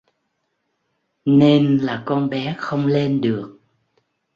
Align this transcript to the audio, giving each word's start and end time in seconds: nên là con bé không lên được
nên 1.25 1.77
là 1.77 2.03
con 2.05 2.29
bé 2.29 2.55
không 2.59 2.85
lên 2.85 3.21
được 3.21 3.59